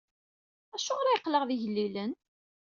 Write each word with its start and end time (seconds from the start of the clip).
Acuɣer 0.75 1.07
i 1.07 1.13
aql-aɣ 1.17 1.43
d 1.45 1.49
igellilen? 1.55 2.11